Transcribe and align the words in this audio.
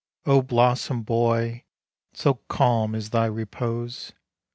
O 0.25 0.41
blossom 0.41 1.03
boy! 1.03 1.63
so 2.11 2.39
calm 2.47 2.95
is 2.95 3.11
thy 3.11 3.27
repose. 3.27 4.13